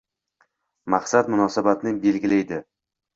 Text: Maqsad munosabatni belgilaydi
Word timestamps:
Maqsad 0.93 1.29
munosabatni 1.33 1.93
belgilaydi 2.07 2.59